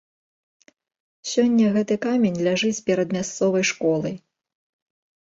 Сёння 1.33 1.69
гэты 1.77 1.95
камень 2.07 2.41
ляжыць 2.49 2.75
перад 2.91 3.09
мясцовай 3.21 3.63
школай. 3.75 4.15